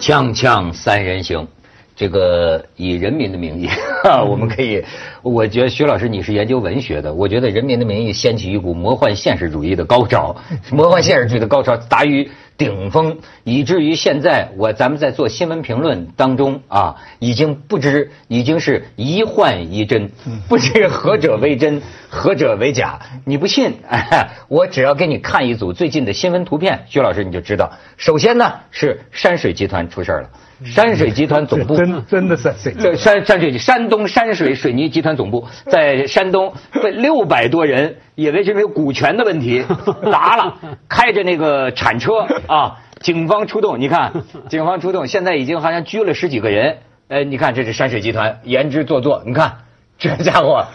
[0.00, 1.46] 锵锵三人行，
[1.94, 3.68] 这个以人民的名义，
[4.26, 4.82] 我们可以，
[5.22, 10.34] 我觉得徐老师你是研究文学的，我觉得《人民的名义》掀起一股魔幻现实主义的高潮，
[10.72, 12.26] 魔幻现实主义的高潮达于
[12.60, 20.10] 顶峰，以至于现在我咱们在做新闻评论当中啊，已经不知已经是一幻一真，
[20.46, 23.00] 不知何者为真，何者为假。
[23.24, 23.78] 你不信？
[23.88, 27.72] 哎， 我只要给你看一组最近的新闻图片，徐老师你就知道。
[27.96, 30.30] 首先呢是山水集团出事儿了，
[30.64, 32.74] 山水集团总部真真的是谁？
[32.78, 39.64] 这山山水山东山水水泥集团总部 在山东被六百多人，以为是因为股权的问题
[40.10, 44.12] 砸了，开着那个铲车啊，警方出动，你看，
[44.48, 46.78] 警方出动，现在已经好像拘了十几个人。
[47.08, 49.58] 呃，你看这是山水集团言之做作，你看
[49.98, 50.66] 这家伙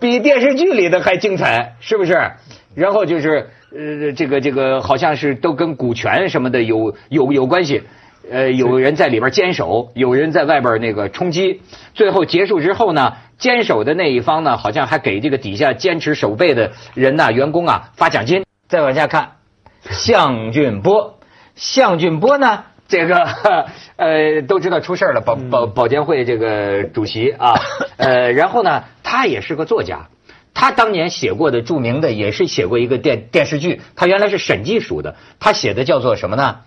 [0.00, 2.32] 比电视剧里的还精彩，是不是？
[2.74, 7.82] 然后就是呃，这个这个好像是都跟股权什么的有有有关系。
[8.28, 11.62] 呃，有人在里边坚守，有人在外边那个冲击。
[11.94, 18.44] 最后结束之后呢，坚守的那一方呢，好像还给这个底下坚持守备的人呐、员工啊发奖金。
[18.68, 19.32] 再往下看，
[19.88, 21.18] 向俊波，
[21.56, 23.24] 向俊波呢，这个
[23.96, 27.54] 呃都知道出事了，保保保监会这个主席啊，
[27.96, 30.08] 呃，然后呢，他也是个作家。
[30.52, 36.58] 他当年写过的著名的也是写过一个电电视剧，他原来是审计署的，他写的叫做什么呢？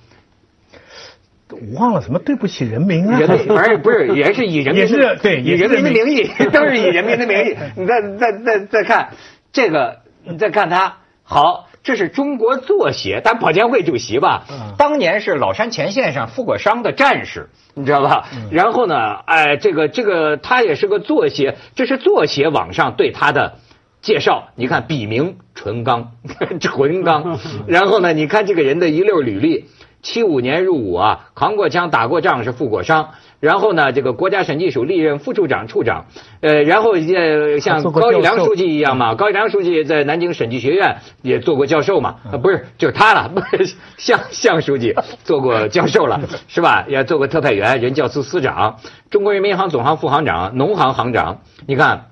[1.53, 3.19] 我忘了什么对不起人民啊？
[3.19, 7.55] 人民反正不是也是以人民也是对以人民的名义， 都是以人民的名义。
[7.77, 9.09] 你再再再再看
[9.51, 18.27] 这个，你再看他，好，这是中国作协，但保监会主席吧，嗯当年是老山前线上负过伤的战士，你知道吧？
[18.35, 18.95] 嗯然后呢，
[19.25, 23.55] 哎，这个这个他也是个作协，这是作协网上对他的。
[24.01, 26.11] 介绍，你看笔名纯刚，
[26.59, 29.67] 纯刚，然后呢，你看这个人的一溜履历，
[30.03, 33.11] 七五年入伍啊，扛过枪，打过仗，是负过伤。
[33.39, 36.05] 然后呢，这个国家审计署历任副处长、处长，
[36.41, 46.85] 呃，然后呃，像高育良书记一样嘛，高育良书记在南京审计学院也做过教授嘛，啊，不是，就是他了，不 是向向书记做过教授了，是吧？
[46.87, 48.79] 也做过特派员、人教司司长、
[49.09, 52.11] 中国人民银行总行副行长、农行行长，你看，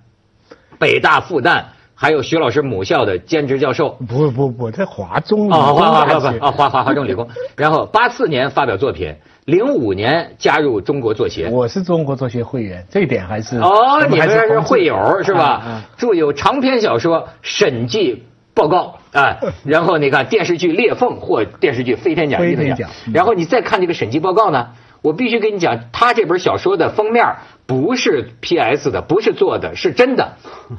[0.80, 1.64] 北大、复旦。
[2.02, 7.28] 还有徐老师母校的兼职教授，不不不，在华中理啊，工华华大学华啊，华华华中理工。
[7.56, 9.14] 然后八四年发表作品，
[9.46, 11.48] 零五年加入中国作协。
[11.50, 15.44] 我是中国作协会员，这一点还是哦，你们还是是会友是啊吧？
[15.46, 15.82] 啊？
[15.96, 18.24] 著有长篇小说《审计
[18.56, 23.14] 报告》哎， 然后你看电视剧《裂缝》或电视剧《飞天奖》飞一等奖天奖嗯。
[23.14, 24.70] 然后你再看这个审计报告呢，
[25.02, 27.36] 我必须跟你讲，他这本小说的封面
[27.66, 30.34] 不是 PS 的，不是做的，是真的。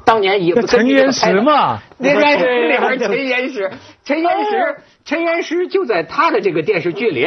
[0.05, 3.71] 当年也那陈岩石嘛，那边是 里边陈岩石，
[4.05, 4.75] 陈岩石，
[5.05, 7.25] 陈岩石就在他的这个电视剧里，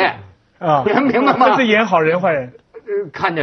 [0.58, 2.52] 啊，明白吗这是演好人坏人。
[2.88, 3.42] 呃看着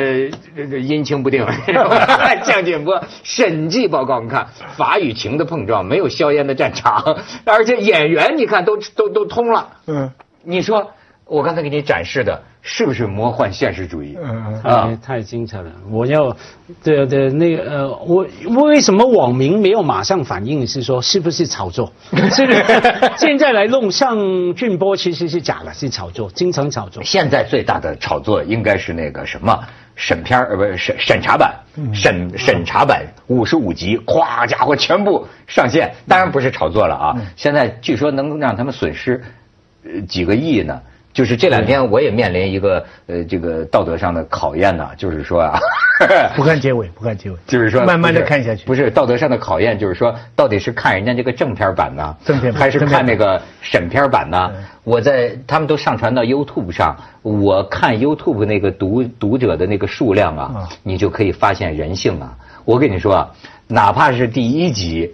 [0.56, 1.46] 这这阴晴不定。
[2.46, 4.47] 向景波审计报告，你看
[4.78, 9.68] 法与情的碰撞，没有硝烟的战场，而且演员你看都都都通了。
[9.85, 10.12] 嗯
[10.46, 10.91] 你说
[11.33, 14.16] 我刚才给你展示的是不是魔幻现实主义？
[14.21, 15.71] 嗯啊，太精彩了！
[15.89, 16.38] 我要，
[16.83, 18.23] 对对，那个呃，我
[18.66, 20.67] 为什么网民没有马上反应？
[20.67, 21.91] 是说是不是炒作？
[22.29, 22.63] 是不是？
[23.17, 27.01] 现在来弄向俊波其实是假的，是炒作，经常炒作。
[27.01, 29.59] 现在最大的炒作应该是那个什么
[29.95, 31.55] 审片儿呃不是审审查版，
[31.95, 37.17] 审审查版五十五集，咵家伙全部上线，当然不是炒作了啊！
[37.35, 39.19] 现在据说能让他们损失
[39.83, 40.79] 呃几个亿呢。
[41.13, 45.59] 就是这两天我也面临一个呃这个道德上的考验呢，就是说啊，
[46.35, 48.66] 不看结尾，不看结尾，就是说慢慢的看下去。
[48.66, 54.63] 不是道德上的考验，就是说到底是看人家这个正片版呢，正片版还是看那个审片版呢嗯？
[54.84, 62.35] 我在他们都上传到 YouTube 上，我看 YouTube 那个读读者的那个数量啊啊，你就可以发现人性啊。
[62.66, 63.31] 我跟你说啊，
[63.68, 65.13] 哪怕是第一集，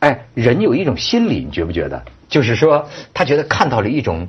[0.00, 2.02] 哎，人有一种心理，你觉不觉得？
[2.28, 4.26] 就是说，他觉得看到了一种。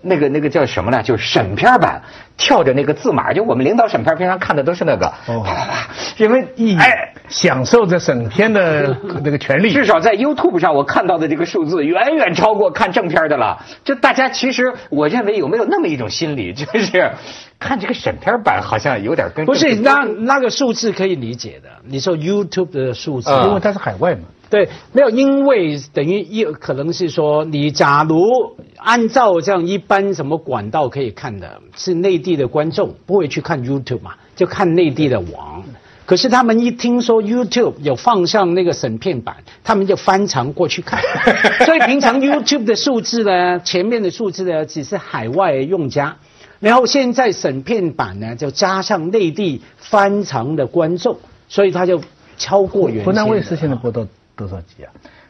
[0.00, 1.02] 那个那个叫什么呢？
[1.02, 2.02] 就是审片版
[2.36, 5.88] 跳着那个字码，就我们领导审片平常看的都是那个，哦啪啪啪，
[6.18, 9.72] 因为一哎，享受着审片的 那个权利。
[9.72, 13.64] 至少在 YouTube 上我看到的这个数字远远超过看正片的了。
[13.84, 17.12] 就大家其实我认为有没有那么一种心理， 就是
[17.58, 21.68] 看这个审片版好像有点跟不是那那个数字可以理解的。
[21.84, 24.22] 你说 YouTube 的数字，啊因为它是海外嘛。
[24.48, 28.30] 对，没有，因为等于一可能是说，你假如
[28.76, 35.64] 按照这样一般什么管道可以看的，是内地的观众不会去看 YouTube 嘛，就看内地的网。
[36.06, 41.00] 可是他们一听说 YouTube 有放上那个审片版，他们就翻墙过去看。
[41.66, 46.16] 所以平常 YouTube 的数字呢，前面的数字呢，只是海外用家。
[46.60, 51.18] 然后现在审片版呢，就加上内地翻墙的观众，
[51.48, 52.00] 所以他就
[52.38, 53.04] 超过原。
[53.04, 54.88] 湖南卫视现在播到多少集啊？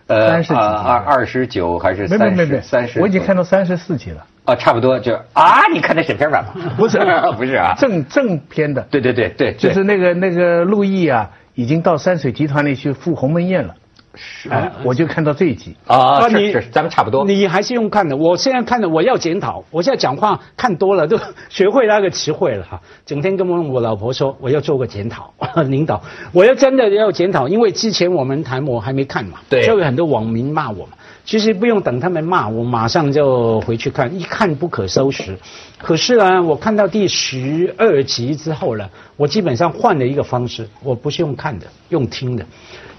[0.08, 2.62] 呃，三十几集二二十九还是没没三没没十？
[2.62, 3.00] 三十？
[3.00, 4.25] 我已经看到三十四集了。
[4.46, 6.52] 啊，差不多就啊， 你看那审片版吗？
[6.78, 6.98] 不是
[7.37, 13.75] 不是啊，正正片的，对对对对，就是那个那个陆毅啊，已经到山水集团里去赴鸿门宴了。
[14.19, 15.76] 是哎，我就看到这一集。
[15.87, 17.26] 啊，啊你是是，咱们差不多。
[17.26, 19.64] 你还是用看的，我现在看的，我要检讨。
[19.70, 21.19] 我现在讲话看多了，都
[21.50, 22.81] 学会那个词汇了哈。
[23.04, 25.34] 整天跟我我老婆说，我要做个检讨，
[25.69, 26.00] 领导，
[26.32, 30.92] 我要真的要检讨，因为之前我们谈我还没看嘛，对就有很多网民骂我嘛。
[31.26, 35.37] 其实不用等他们骂，我马上就回去看，一看不可收拾。
[35.76, 42.46] 可是呢，我看到第十二集之后呢，我基本上换了一个方式，我不是用看的，用听的。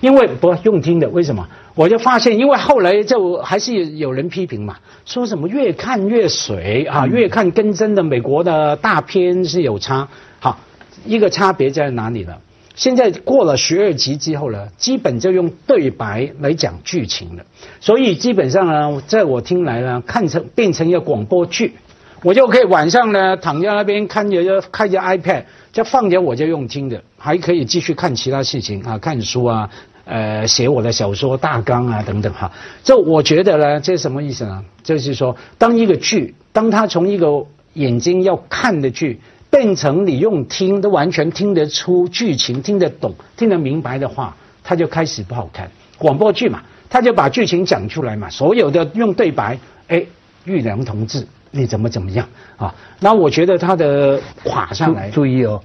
[0.01, 1.47] 因为不用听的，为什么？
[1.73, 4.75] 我就发现，因为后来就还是有人批评嘛，
[5.05, 10.07] 说什么越看越水啊，越看跟真的美国的大片是有差。
[10.39, 10.59] 好，
[11.05, 12.35] 一个差别在哪里呢？
[12.77, 17.43] 现在过了十二集之后呢，基本就用对白来讲剧情了，
[17.81, 21.73] 所以基本上呢，在我听来呢，看成变成一个广播剧，
[22.21, 29.71] 我就可以晚上呢躺在那边看着开着 iPad，就放着我就用听的，还可以继续看其他事情啊，看书啊，
[30.05, 32.51] 呃，写我的小说大纲啊等等哈。
[32.83, 34.63] 这我觉得呢，这是什么意思呢？
[34.83, 39.19] 就是说，当一个剧，当它从一个眼睛要看的剧。
[39.49, 45.69] 变成你用听都完全听得出剧情、听得懂、听得明白的话，它就开始不好看。
[45.97, 49.57] 广播剧嘛，他就把剧情讲出来嘛，所有的用对白，
[49.87, 50.05] 哎，
[50.45, 52.27] 玉良同志你怎么怎么样
[52.57, 52.73] 啊？
[52.99, 55.59] 那我觉得他的垮上来，注意哦，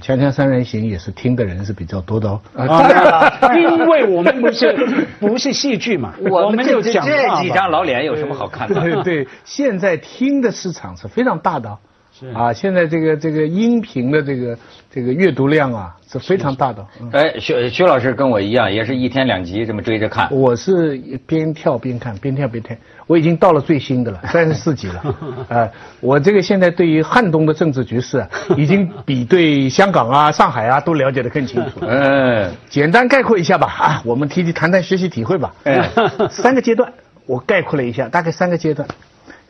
[0.04, 2.40] 《锵锵三人行》也是听的人是比较多的哦。
[2.56, 4.72] 啊，因为我们不是
[5.20, 8.80] 不是戏剧嘛，我们就这讲这几张老脸有什么好看的？
[8.80, 11.78] 对对，现在听的市场是非常大的哦。
[12.18, 14.58] 是啊，现在这个这个音频的这个
[14.90, 16.86] 这个阅读量啊是非常大的。
[17.00, 20.26] 嗯哎，徐徐老师跟我一样，也是一天两集这么追着看。
[20.30, 20.96] 我是
[21.26, 22.76] 边跳边看，边跳边看。
[23.06, 25.16] 我已经到了最新的了， 三十四集了。
[25.48, 25.70] 呃，
[26.00, 31.80] 我这个现在对于汉东的政治局势啊， 已经比对香港啊、上海啊都了解得更清楚。
[31.82, 35.52] 嗯， 简单概括一下吧，啊，我们提提谈谈学习体会吧。
[35.64, 35.90] 哎
[36.30, 36.90] 三个阶段，
[37.26, 38.88] 我概括了一下，大概三个阶段。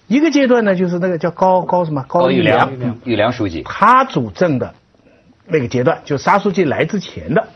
[0.07, 3.63] 一个阶段呢，就是那个叫高高什么高玉良良，，玉良书记。
[3.65, 4.75] 他主政的
[5.47, 7.49] 那个阶段，就沙书记来之前的。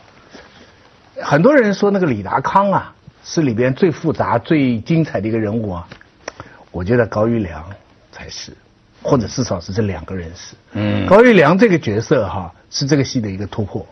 [1.21, 2.93] 很多人说那个李达康啊，
[3.23, 5.87] 是里边最复杂、最精彩的一个人物啊。
[6.71, 7.63] 我觉得高玉良
[8.11, 8.51] 才是，
[9.01, 10.55] 或者至少是这两个人是。
[10.73, 13.85] 嗯高玉良这个角色哈、是这个戏的一个突破。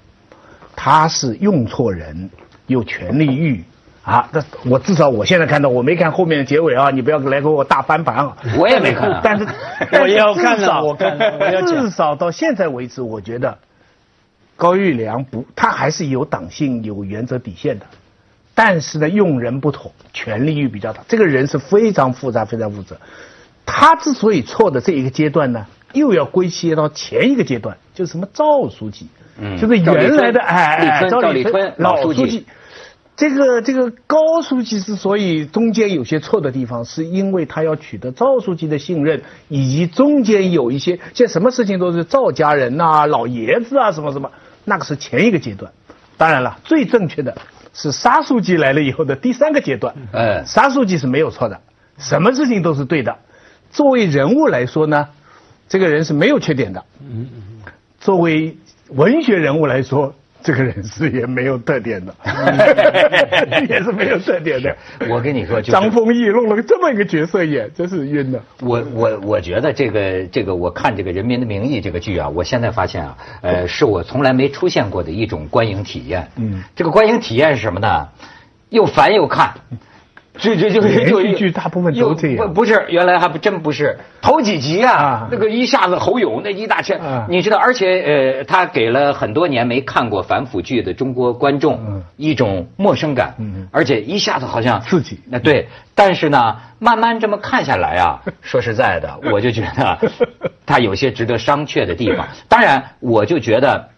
[0.76, 2.30] 他是用错人，
[2.68, 3.64] 有权力欲
[4.10, 4.30] 啊。
[4.32, 8.38] 那我至少我现在看到，我没看后面的结尾啊，你不要来给我大翻盘啊。
[8.58, 9.48] 我也没看啊但是
[10.02, 13.58] 我要看了我看了我要至少到现在为止，我觉得
[14.56, 17.86] 高玉良不，他还是有党性、有原则底线的。
[18.56, 21.02] 但是呢，用人不妥，权力欲比较大。
[21.08, 22.98] 这个人是非常复杂、非常复杂。
[23.66, 29.08] 他之所以错的这一个阶段呢，又要归结到前一个阶段，就是什么赵书记，
[29.40, 32.46] 嗯就是原来的哎哎赵立春老书记。
[33.20, 44.32] 这个这个高书记之所以中间有些错的地方，是因为他要取得赵书记的信任，以及中间有一些现在什么事情都是赵家人呐、老爷子啊什么什么，
[44.64, 45.70] 那个是前一个阶段。
[46.16, 47.38] 当然了，最正确的
[47.74, 49.94] 是沙书记来了以后的第三个阶段。
[50.14, 51.60] 哎沙书记是没有错的，
[51.98, 53.18] 什么事情都是对的。
[53.70, 55.10] 作为人物来说呢，
[55.68, 56.86] 这个人是没有缺点的。
[57.02, 57.42] 嗯嗯
[58.00, 58.56] 作为
[58.88, 62.16] 文学人物来说，这个人是也没有特点的，
[63.70, 64.76] 也是没有特点的。
[65.10, 68.42] 我跟你说，就是张丰毅弄了个这么一个角色演，真是晕的。
[68.62, 76.28] 我我我觉得这个这个我看这个《人民的名义》这个剧啊，我现在发现啊，呃，是我从来没出现过的一种观影体验。
[76.38, 78.08] 嗯，这个观影体验是什么呢？
[78.70, 79.54] 又烦又看。
[80.38, 83.98] 这这就连就续剧大部分都这样不不是，原来还不真不是。
[84.22, 100.00] 头几集啊啊，那个一下子侯勇那一大圈啊，你知道，而且呃，他给了很多年没看过反腐剧的中国观众嗯一种陌生感，嗯而且一下子好像刺激那对，但是呢，慢慢这么看下来啊， 说实在的，我就觉得
[100.66, 102.28] 他有些值得商榷的地方。
[102.48, 103.90] 当然，我就觉得。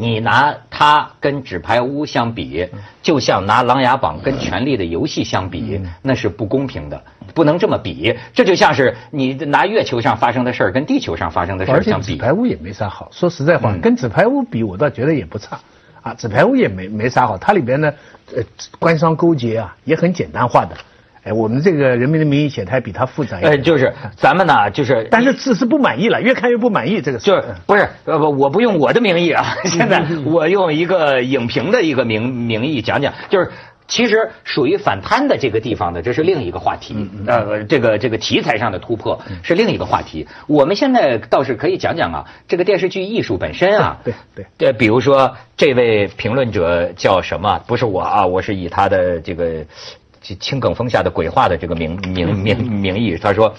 [0.00, 2.68] 你拿它跟纸牌屋相比，
[3.02, 7.02] 就像拿琅琊榜跟权力的游戏相比，那是不公平的，
[7.34, 8.16] 不能这么比。
[8.32, 12.14] 这就像是你拿月球上发生的事儿跟地球上发生的事儿相比。
[12.14, 15.58] 纸牌屋也没啥好，说实在话，嗯跟纸牌屋比，我倒觉得也不差。
[16.00, 17.92] 啊，纸牌屋也没没啥好，它里边呢，
[18.36, 18.40] 呃，
[18.78, 20.76] 官商勾结啊，也很简单化的。
[21.28, 23.52] 哎，我们这个《人民的名义》写的还比他复杂一点。
[23.52, 27.02] 呃，就是咱们呢，就是但是只是不满意了，越看越不满意。
[27.02, 33.50] 这个就是不是呃不，我不用我的名义啊， 现在我用一个影评的一个名名义讲讲，就是。
[33.90, 37.08] 其实属于反贪的这个地方的，这是另一个话题。
[37.26, 40.28] 呃，这个这个题材上的突破是另一个话题。
[40.46, 43.96] 我们现在倒是可以讲讲啊，这个电视剧艺术本身啊。
[44.04, 44.44] 对对。
[44.58, 47.62] 对，比如说这位评论者叫什么？
[47.66, 49.64] 不是我啊，我是以他的这个
[50.20, 53.54] 青埂峰下的鬼话的这个名名名名义，他说。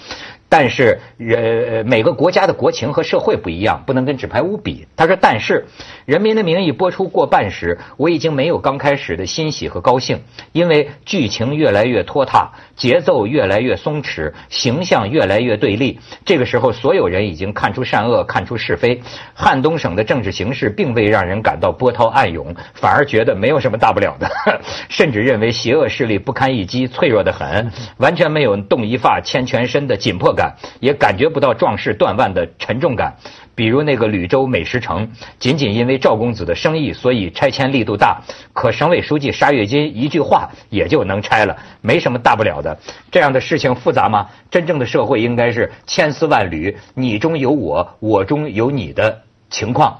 [0.52, 4.84] 但是，呃，每个国家的国情和社会不一样，不能跟纸牌屋比。
[4.96, 5.64] 他说：“但是，
[6.06, 16.00] 《人民的名义》播出过半时，我已经没有刚开始的欣喜和高兴，因为剧情越来越拖沓，节奏越来越松弛，形象越来越对立。
[16.24, 19.00] 这个时候，所有人已经看出善恶，看出是非。
[19.32, 24.28] 汉东省的政治形势并未让人感到波涛暗涌，反而觉得没有什么大不了的，
[24.90, 30.39] 甚至认为邪恶势力不堪一击，脆弱的很，完全没有动一发牵全身的紧迫感。”
[30.80, 33.14] 也感觉不到壮士断腕的沉重感，
[33.54, 38.22] 比如那个吕州美食城，仅仅因为赵公子的生意，所以拆迁力度大。
[38.52, 42.78] 可省委书记沙跃金一句话也就能拆了，没什么大不了的。
[43.10, 44.28] 这样的事情复杂吗？
[44.50, 49.98] 真正的社会应该是千丝万缕，你中有我，我中有你的情况。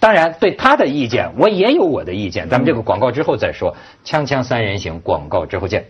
[0.00, 2.48] 当然，对他的意见，我也有我的意见。
[2.48, 3.76] 咱们这个广告之后再说。
[4.04, 5.84] 锵锵三人行，广告之后见。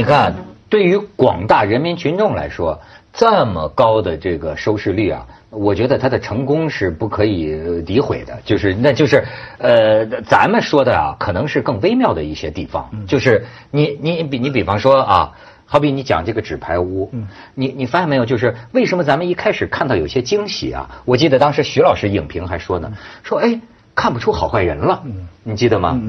[0.00, 0.34] 你看，
[0.70, 2.80] 对于广大人民群众来说，
[3.12, 7.52] 这么高的这个收视率啊，我觉得它的成功是不可以
[7.84, 8.38] 诋毁的。
[8.42, 9.22] 就是，那就是，
[9.58, 12.88] 呃，咱们说的啊，可能是更微妙的一些地方。
[13.06, 15.32] 就是你你比你比方说啊，
[15.66, 17.10] 好比你讲这个纸牌屋，
[17.54, 18.24] 你你发现没有？
[18.24, 21.02] 就是为什么咱们一开始看到有些惊喜啊？
[21.04, 22.90] 我记得当时徐老师影评还说呢，
[23.22, 23.60] 说哎，
[23.94, 25.02] 看不出好坏人了。
[25.42, 26.00] 你记得吗？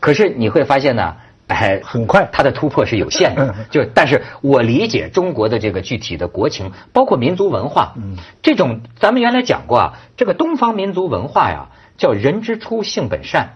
[0.00, 1.14] 可是你会发现呢。
[1.48, 3.54] 哎，很快，它的突破是有限的。
[3.70, 13.54] 就，但是我理解中国的这个具体的国情，包括民族文化，嗯这种咱们原来讲过啊，这个东方民族文化呀，叫人之初性本善。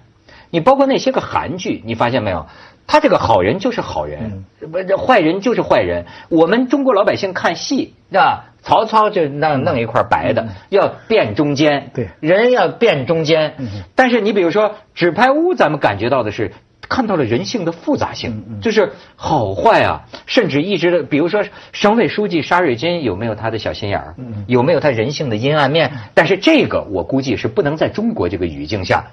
[0.50, 2.46] 你包括那些个韩剧，你发现没有？
[2.86, 6.06] 他这个好人就是好人，不，这坏人就是坏人。
[6.28, 8.46] 我们中国老百姓看戏，是吧？
[8.62, 13.54] 曹操就弄弄一块白的，要变中间，对，人要变中间。
[13.94, 16.52] 但是你比如说纸牌屋，咱们感觉到的是。
[16.88, 24.14] 看到了人性的复杂性，就是好坏啊，甚至一直的，比如说省委书记沙瑞金有没有他的小心眼儿，
[24.46, 25.90] 有没有他人性的阴暗面？
[26.12, 29.04] 但是这个我估计是不能在中国这个语境下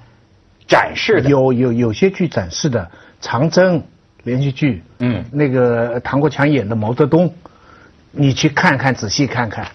[0.66, 1.30] 展示的。
[1.30, 3.82] 有有有些剧展示的长征
[4.24, 7.32] 连续剧，嗯，那个唐国强演的毛泽东，
[8.10, 9.66] 你去看看，仔细看看，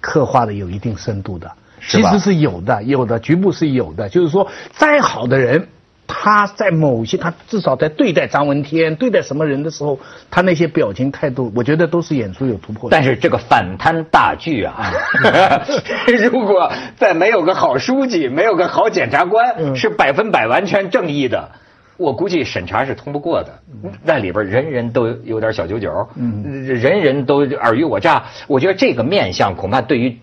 [0.00, 1.50] 刻画的有一定深度的，
[1.88, 5.66] 其实是有的，有的局部是有的，就是说再好的人。
[6.10, 10.00] 他在某些，他至少在对待张闻天、对待什么人的时候，
[10.30, 12.88] 他那些表情态度，我觉得都是演出有突破。
[12.90, 14.90] 但是这个反贪大剧啊，
[16.18, 21.50] 如果再没有个好书记，没有个好检察官，是百分百完全正义的，
[21.98, 23.60] 我估计审查是通不过的。
[24.02, 30.18] 那里边人人都有点小九九，人人都尔虞我诈，我觉得这个面相恐怕对于。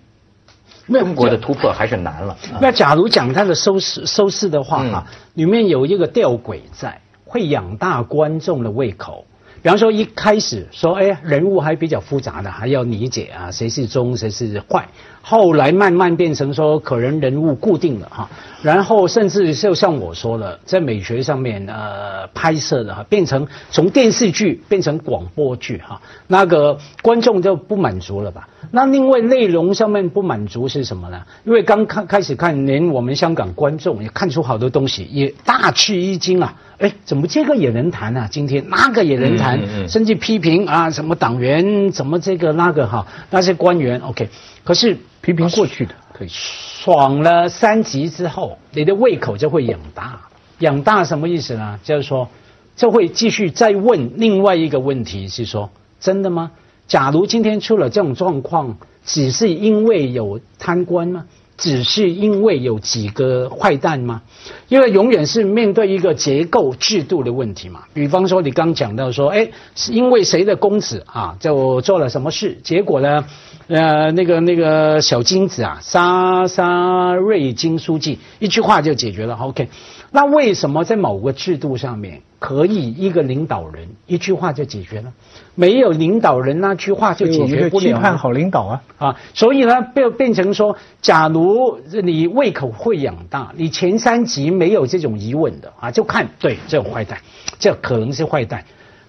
[0.87, 2.37] 中国的突破还是难了。
[2.61, 9.25] 那假如讲他的收视收视的话哈，里面有一个吊诡在，会养大观众的胃口。
[9.65, 14.87] 比方说一开始说，哎，人物还比较复杂的，还要理解啊，谁是忠，谁是坏。
[15.23, 18.29] 后来慢慢变成说，可能人物固定了哈，
[18.61, 28.47] 然后甚至就像我说了，在美学上面呃拍摄的哈，变成从电视剧变成广播剧哈，那个观众就不满足了吧？
[28.69, 31.23] 那另外内容上面不满足是什么呢？
[31.43, 36.53] 因为刚开开始看，连我们香港观众也看出好多东西，也大吃一惊啊！
[36.77, 38.27] 哎，怎么这个也能谈啊？
[38.29, 44.29] 今天那个也能谈，甚至批评啊，什么党员，怎么这个那个哈，那些官员 OK，
[44.63, 44.97] 可是。
[45.21, 50.21] 批评过去的可以爽了三级之后，你的胃口就会养大。
[50.59, 51.79] 养大什么意思呢？
[51.83, 52.29] 就是说，
[52.75, 56.51] 就会继续再问另外一个问题是说，真的吗？
[56.87, 61.25] 假如今天出了这种状况，只是因为有贪官吗？
[61.57, 64.21] 只是因为有几个坏蛋吗？
[64.67, 67.83] 因为永远是面对一个结构制度的问题嘛。
[67.93, 73.25] 比方说，你刚讲到说，哎，是因为谁的公子啊，就做了什么事，结果呢，
[73.67, 79.35] 呃，那个那个小金子啊，沙沙瑞金书记，一句话就解决了。
[79.35, 79.69] OK，
[80.15, 85.11] 那为什么在某个制度上面可以一个领导人一句话就解决呢？
[85.55, 87.85] 没有领导人那句话就解决不了。
[87.85, 88.83] 期盼好领导啊！
[88.97, 97.19] 啊，所以呢，变变成说，假如你胃口会养大，你前三集没有这种疑问的啊，就看对这种坏蛋，
[97.59, 98.63] 这可能是坏蛋。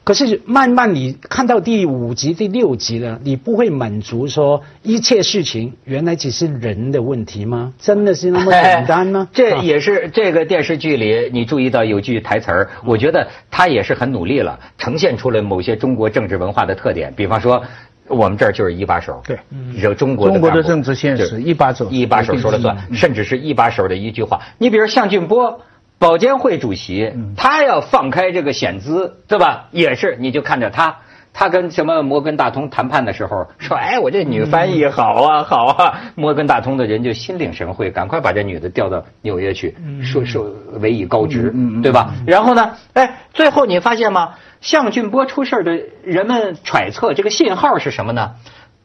[0.07, 7.73] 可是慢慢你看到第五集、第六集了，你不会满足说一切事情原来只是人的问题吗？
[7.77, 9.29] 真的是那么简单吗？
[9.33, 17.13] 这也是这个电视剧里你注意到有句台词儿，我觉得他也是很努力了，呈现出了某些中国政治文化的特点。
[17.17, 17.61] 比方说，
[18.07, 19.37] 我们这儿就是一把手，对，
[19.83, 24.41] 这中国中国的政治现实是一把手一把手说了算，甚至是一把手的一句话。
[24.59, 25.61] 你比如向俊波。
[25.99, 29.69] 保监会主席，他要放开这个险资，对吧？
[29.71, 30.99] 也是，你就看着他，
[31.33, 40.51] 他跟什么摩根大通谈判的时候说：“哎，我这女翻译好啊，好啊。”摩根大通的人就心领神会，赶快把这女的调到纽约去，说说
[40.81, 42.15] 委以高职，对吧？
[42.27, 44.35] 然后呢，哎，最后你发现吗？
[44.61, 48.33] 向俊波出事儿的人们揣测这个信号是什么呢？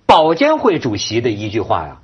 [0.05, 1.97] 保监会主席的一句话呀，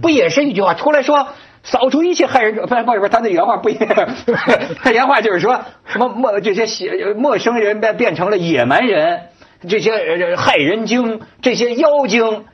[0.00, 1.28] 不也是一句话出来说？
[1.62, 4.08] 扫除一切害人者， 不是不是不，他的原话不一样，
[4.82, 9.20] 他原话就是说什么陌这些邪陌生人变变成了野蛮人，
[9.68, 12.44] 这些呃害人精，这些妖精，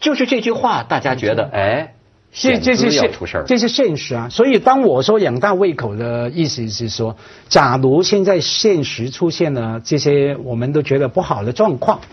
[0.00, 1.94] 就是这句话，大家觉得哎，
[2.32, 4.28] 这这是现出事儿，这是现实啊。
[4.30, 7.16] 所以当我说养大胃口的意思是说，
[7.48, 12.06] 假如现在现实出现了这些我们都觉得不好的状况，呃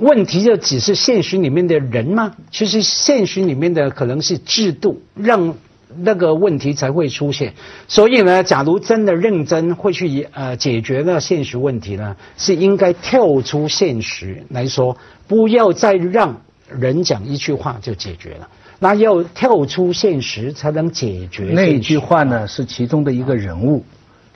[0.00, 2.34] 问题就只是现实里面的人吗？
[2.50, 5.54] 其实现实里面的可能是制度让。
[5.96, 7.54] 那个问题才会出现，
[7.86, 14.96] 所以呢，假如真的认真会去呃解决那现实问题呢，是应该跳出现实来说，
[15.28, 18.48] 不要再让人讲一句话就解决了，
[18.80, 23.84] 那要跳出现实才能解决那句话呢是其中的一个人物，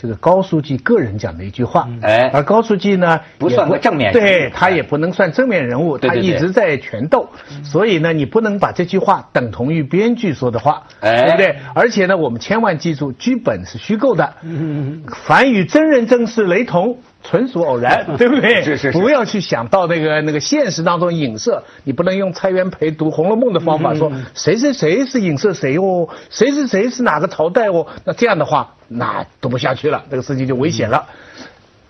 [0.01, 1.89] 这个高书记个人讲的一句话。
[2.01, 2.31] 哎。
[2.33, 4.25] 而高书记呢不算个正面人物。
[4.25, 7.29] 对他也不能算正面人物，他一直在权斗，
[7.65, 11.25] 所以呢，你不能把这句话等同于编剧说的话，哎。
[11.25, 11.57] 对不对？
[11.75, 15.03] 而且呢，我们千万记住，剧本是虚构的，嗯。
[15.27, 16.99] 凡与真人真事雷同。
[17.29, 18.63] 纯属偶然， 对不对？
[18.63, 31.07] 是是是不要去想到那个那个现实当中影射，你不能用蔡元培读《红楼梦》的方法说谁谁谁是影射谁哦，谁是谁是哪个朝代哦，那这样的话那读不下去了，这个事情就危险了。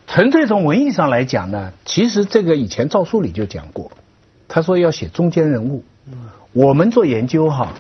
[0.09, 3.93] 纯粹从文艺上来讲呢，其实这个以前赵书里就讲过，
[4.49, 5.85] 他说要写中间人物。
[6.55, 7.75] 我们做研究哈，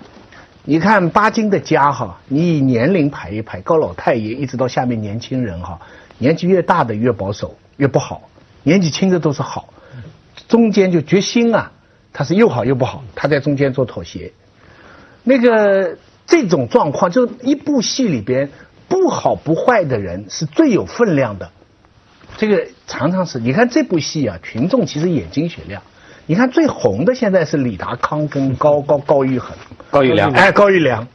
[0.64, 5.81] 你看巴金的家哈，你以年龄排一排，高老太爷一直到下面年轻人哈，
[6.18, 8.28] 年纪越大的越保守，越不好，
[8.62, 9.72] 年纪轻的都是好，
[10.48, 11.72] 中间就决心啊，
[12.12, 14.33] 他是又好又不好，他在中间做妥协。
[15.24, 18.50] 那个这种状况，就是一部戏里边
[18.88, 21.50] 不好不坏的人是最有分量的。
[22.37, 25.83] 这个常常是，你看这部戏啊，群众其实眼睛雪亮。
[26.26, 29.57] 你看最红的现在是李达康跟高高高玉衡，
[29.90, 31.09] 高玉良哎，高玉良，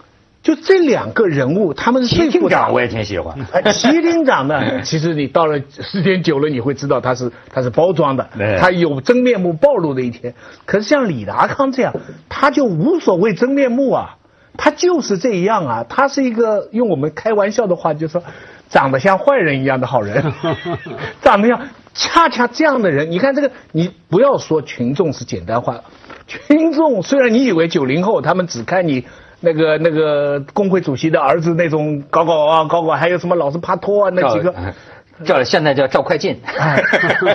[0.44, 2.66] 就这两个人物，他们是齐最复杂的。
[2.66, 10.36] 厅长我也挺喜欢，哎，齐厅长呢， 其实你到了时间久了，你会知道他是他是包装的对，他有真面目暴露的一天。
[10.66, 11.94] 可是像李达康这样，
[12.28, 14.18] 他就无所谓真面目啊，
[14.58, 18.22] 他就是这样啊，他是一个用我们开玩笑的话就说，
[18.68, 20.34] 长得像坏人一样的好人，
[21.24, 25.80] 长得像恰恰这样的人，你看这个，你不要说群众是简单化，
[26.28, 29.06] 群众虽然你以为九零后他们只看你。
[29.44, 34.56] 那个那个工会主席的儿子那种搞搞啊搞搞，还有什么老是帕托啊那几个，
[35.26, 36.82] 叫现在叫赵快进，哎，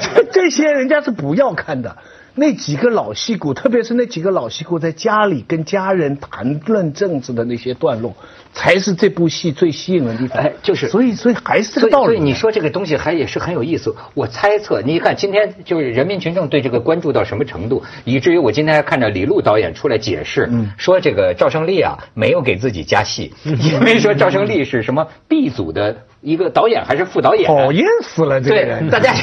[0.00, 1.96] 这 这些人家是不要看的。
[2.34, 8.14] 那几个老戏骨，特别是那几个老戏骨在家里跟家人谈论政治的那些段落，
[8.52, 10.42] 才是这部戏最吸引人的地方。
[10.42, 12.06] 哎就是所以所以还是这个道理。
[12.06, 13.94] 所以你说这个东西还也是很有意思。
[14.14, 28.90] 我猜测，你看今天就是人民群众对这个关注到什么程度，以至于我今天还看着李路导演出来解释，嗯说这个赵胜利啊没有给自己加戏， 因为说赵胜利是什么 B 组的一个导演还是副导演，讨厌死了这个对，人。
[28.90, 29.14] 大家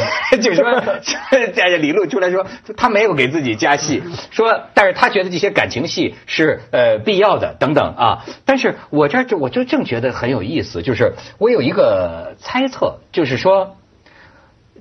[0.42, 2.46] 就说， 大家李路出来说，
[2.78, 8.26] 他没有给自己加戏，说，但是他觉得这些感情戏是呃必要的等等啊。
[8.46, 13.76] 但是我这儿就我就正觉得很有意思，就是我有一个猜测，就是说，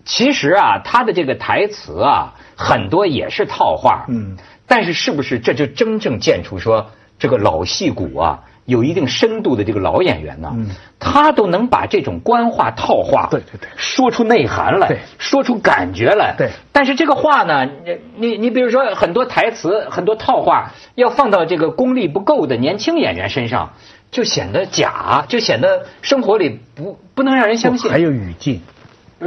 [0.05, 4.07] 其实啊，他的这个台词啊，很多也是套话。
[4.09, 10.51] 嗯，但是是不是这就真正见出说这个老戏骨啊，有一定深度的这个老演员呢？
[10.55, 10.71] 嗯
[11.07, 16.35] 他都能把这种官话套话，对对对说出内涵来，对说出感觉来。
[16.39, 23.75] 对但是这个话呢，你你你比如说很多台词、很多套话，要放到这个功力不够的年轻演员身上，
[24.15, 27.91] 就显得假，就显得生活里不不能让人相信。
[27.91, 28.61] 还有语境，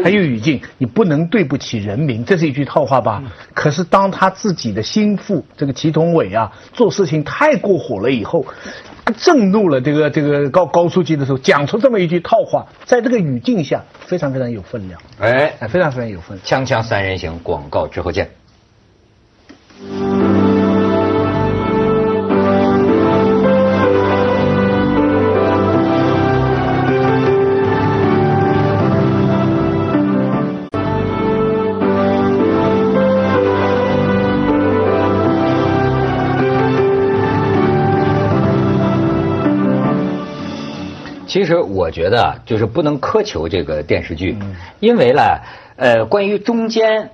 [0.02, 3.22] 还有语境，你不能对不起人民，这是一句套话吧？
[3.54, 8.46] 可是当他自己的心腹这个祁同伟啊，做事情太过火了以后，
[9.18, 16.66] 震怒了这个这个高高书记的时候，讲出这么一句套话，在这个语境下非常非常有分量，哎，哎，非常非常有分量。
[16.66, 18.30] 锵锵三人行，广告之后见。
[41.28, 44.38] 其实我觉得啊，就是不能苛求这个电视剧，
[44.80, 45.22] 因为呢，
[45.76, 47.12] 呃，关于中间。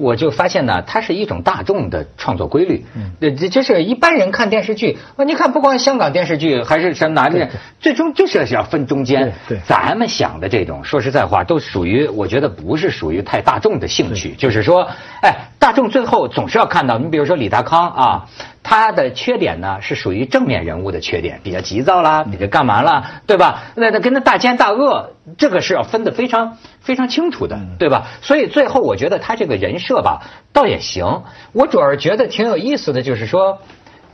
[0.00, 2.84] 我就发现呢，它是一种大众的创作规律。
[2.94, 7.44] 嗯，这这是一般人看电视剧，啊，你看不光香港电视剧，还是什么哪里，
[7.80, 9.34] 最终就是要分中间。
[9.48, 14.36] 对对咱们想的这种，说实在话，都属于我觉得不是属于太大众的兴趣。
[14.38, 14.88] 就是说，
[15.20, 15.34] 哎，
[15.68, 18.28] 大众最后总是要看到，你比如说李达康啊，
[18.62, 23.64] 他的缺点呢是属于正面人物的缺点，比较急躁啦，比较干嘛啦，对吧？
[23.74, 28.06] 那那跟他大奸大恶，这个是要分得非常非常清楚的，对吧？
[28.22, 30.22] 所以最后我觉得他这个人设吧，
[30.54, 31.24] 倒也行。
[31.52, 33.58] 我主要是觉得挺有意思的，就是说，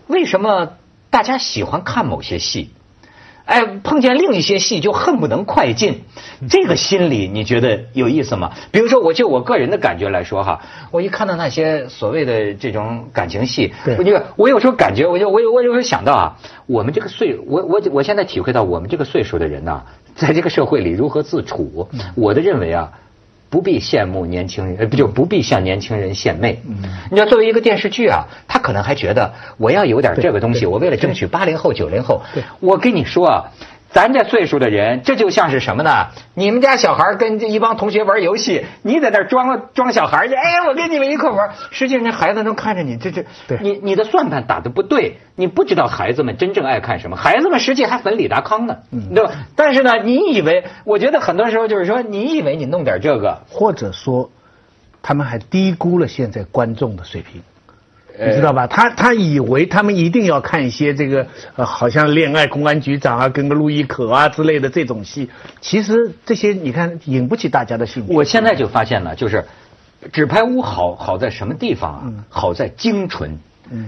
[0.08, 0.70] 为什么
[1.10, 2.72] 大家喜欢看某些戏？
[3.44, 6.00] 哎，碰见另一些戏就恨不能快进，
[6.48, 8.52] 这个心理你觉得有意思吗？
[8.70, 19.82] 比如说，我就我个人的感觉来说哈，我一看到那些所谓的这种感情戏，对我就我有时候感觉，我就我有我有时候想到啊，我们这个岁，我我我现在体会到我们这个岁数的人呐、
[20.14, 21.88] 在这个社会里如何自处。
[22.14, 22.92] 我的认为啊。
[23.50, 26.60] 不必羡慕年轻人，呃，不就不必向年轻人献媚。
[27.10, 32.42] 你要作为一个电视剧啊，他可能还觉得我要有点这个东西，我为了争取八零后、九零后对。
[32.60, 33.44] 我跟你说啊，
[33.94, 36.08] 咱这岁数的人，这就像是什么呢？
[36.34, 41.50] 你们家小孩跟这一帮同学玩游戏，你在那儿装装小孩去，哎，我跟你们一块玩。
[41.70, 47.16] 实际上，那孩子能看着你，这这，对你你的算盘打的不对，你不知道孩子们真正爱看什么。
[47.16, 48.78] 孩子们实际还粉李达康呢，
[49.14, 49.30] 对吧？
[49.54, 54.28] 但是呢，你以为，我觉得很多时候就是说，你以为你弄点这个，或者说，
[55.02, 57.44] 他们还低估了现在观众的水平。
[58.18, 58.66] 你知道吧？
[58.66, 65.30] 他他以为他们一定要看一些这个呃，好像恋爱公安局长啊，跟个陆亦可啊之类的这种戏。
[65.60, 68.12] 其实这些你看引不起大家的兴趣。
[68.12, 69.44] 我现在就发现了，就是
[70.12, 72.02] 纸牌屋好好在什么地方啊？
[72.04, 73.38] 嗯好在精纯。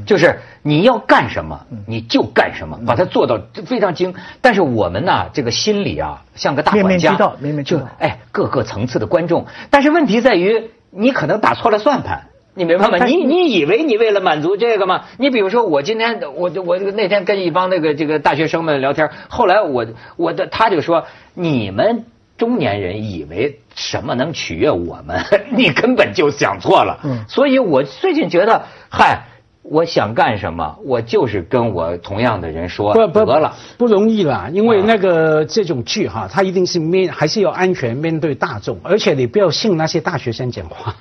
[0.07, 4.15] 就是你要干什么，嗯你就干什么，把它做到非常精。
[4.41, 9.47] 但是我们呢，这个心里啊，像个大管家，面面俱到面面俱就到哎各个层次的观众。
[9.69, 12.29] 但是问题在于，你可能打错了算盘。
[12.57, 13.05] 你明白吗？
[13.05, 15.05] 你你以为你为了满足这个吗？
[15.19, 22.07] 你比如说，我今天我我那天跟一帮那个这个大学生们聊天，后来我我的他就说，你们
[22.39, 25.21] 中年人以为什么能取悦我们，
[25.55, 27.01] 你根本就想错了。
[27.05, 29.25] 嗯所以我最近觉得，嗨，
[29.69, 33.57] 我想干什么，我就是跟我同样的人说不不得了。
[33.77, 40.95] 不容易啦，因为啊那个这种剧哈，它一定是面还是要安全面对大众，而且你不要信那些大学生讲话，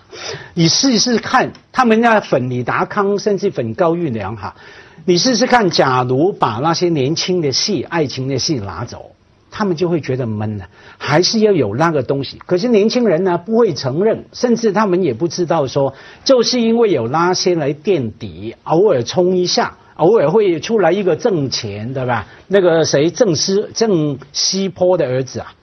[0.53, 4.55] 你试试看，他们那粉李达康甚至粉高玉良哈，
[5.05, 9.11] 你试试看，假如把那些年轻的戏、爱情的戏拿走。
[9.57, 10.65] 他们就会觉得闷了，
[10.97, 12.37] 还是要有那个东西。
[12.45, 15.93] 可是年轻人呢，不会承认，甚至他们也不知道说，
[16.25, 22.27] 就是因为有那些来垫底，偶尔冲一下，偶尔会出来一个挣钱，对吧？
[22.49, 25.53] 那个谁，郑思郑西坡的儿子啊。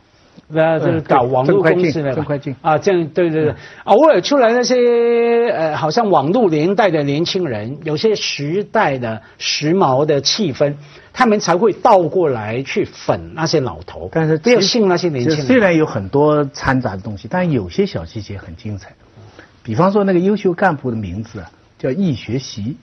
[0.52, 10.74] 那就是搞网络公司的快进啊，这样对对对，偶尔出来那些呃，好像网络年代的年轻人，有些时代的时髦的气氛，
[11.12, 14.10] 他们才会倒过来去粉那些老头。
[14.12, 15.46] 但是不要信那些年轻人。
[15.46, 18.92] 虽然有很多掺杂的东西，但有些小细节很精彩。
[19.62, 22.76] 比方说那个优秀干部的名字啊，叫易学习。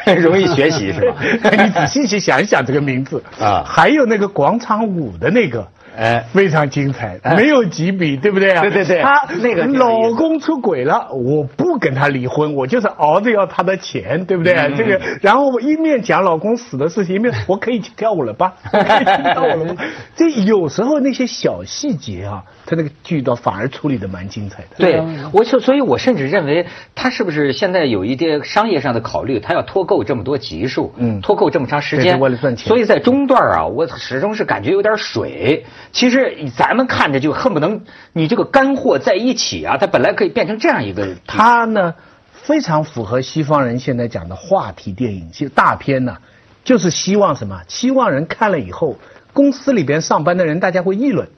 [0.16, 1.16] 容易学习是吧？
[1.52, 5.68] 你仔细去想一想这个名字啊还有那个广场舞的那个，
[6.00, 8.62] 哎非常精彩，哎没有几笔，对不对啊？
[8.62, 14.54] 对对对他那个老公出轨了，我不不跟他离婚，我就是熬着要他的钱，对不对？
[14.76, 18.54] 这个，然后我一面讲老公死的事情，一面我可以去跳舞了吧？
[18.72, 19.84] 可以去跳舞了吧？
[20.16, 24.68] 这有时候那些小细节啊，他那个剧倒反而处理的蛮精彩的。
[24.78, 25.00] 对，
[25.32, 32.66] 我就所以，我甚至认为他是不是现在有一些商业上的考虑，他要脱够这么多集数，嗯，脱够这么长时间，为了赚钱。
[32.66, 35.64] 所以在中段啊，我始终是感觉有点水。
[35.92, 41.16] 其实咱们看着就恨不能你这个干货在一起啊，它本来可以变成这样一个。
[41.26, 41.94] 它呢，
[42.32, 46.16] 非常符合西方人现在讲的话题电影，其实大片呢，
[46.64, 47.62] 就是希望什么？
[47.66, 48.98] 希望人看了以后，
[49.32, 51.28] 公司里边上班的人大家会议论。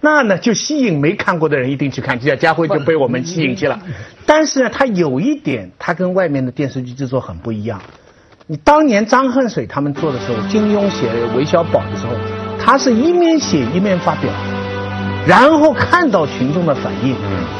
[0.00, 3.80] 那呢，就吸引没看过的人一定去看，就像家辉就被我们吸引去了。
[4.24, 7.82] 但是呢，他有一点，他跟外面的电视剧制作很不一样。
[8.46, 12.12] 你当年张恨水他们做的时候，金庸写韦小宝的时候，
[12.58, 14.30] 他是一面写一面发表。
[15.26, 17.14] 然后看到群众的反应，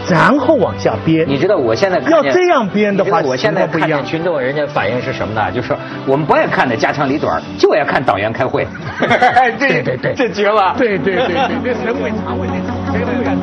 [0.08, 1.28] 然后往下编。
[1.28, 5.52] 你知道我现在要这样编的话，我现在不一样群众人家反应是什么呢？
[5.52, 8.66] 就是我们不爱看的家长里短， 就爱看党员开会。
[9.58, 10.74] 对对对，这绝了。
[10.78, 13.37] 对对对对，这审美茶问这，谁都不敢